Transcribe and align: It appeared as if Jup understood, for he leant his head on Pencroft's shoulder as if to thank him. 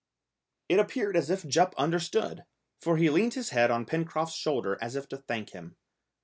It 0.67 0.79
appeared 0.79 1.15
as 1.15 1.29
if 1.29 1.45
Jup 1.47 1.75
understood, 1.77 2.45
for 2.79 2.97
he 2.97 3.11
leant 3.11 3.35
his 3.35 3.49
head 3.51 3.69
on 3.69 3.85
Pencroft's 3.85 4.33
shoulder 4.35 4.75
as 4.81 4.95
if 4.95 5.07
to 5.09 5.17
thank 5.17 5.51
him. 5.51 5.75